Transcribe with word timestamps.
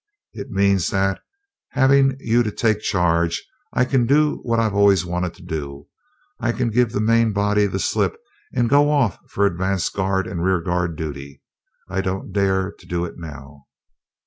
It 0.33 0.49
means 0.49 0.89
that, 0.89 1.21
having 1.73 2.17
you 2.19 2.41
to 2.41 2.49
take 2.49 2.79
charge, 2.79 3.47
I 3.71 3.85
can 3.85 4.07
do 4.07 4.37
what 4.37 4.59
I've 4.59 4.73
always 4.73 5.05
wanted 5.05 5.35
to 5.35 5.43
do 5.43 5.89
I 6.39 6.53
can 6.53 6.71
give 6.71 6.91
the 6.91 6.99
main 6.99 7.33
body 7.33 7.67
the 7.67 7.77
slip 7.77 8.17
and 8.51 8.67
go 8.67 8.89
off 8.89 9.19
for 9.29 9.45
advance 9.45 9.89
guard 9.89 10.25
and 10.25 10.43
rear 10.43 10.59
guard 10.63 10.95
duty. 10.95 11.43
I 11.87 12.01
don't 12.01 12.31
dare 12.33 12.71
to 12.79 12.87
do 12.87 13.05
it 13.05 13.19
now. 13.19 13.67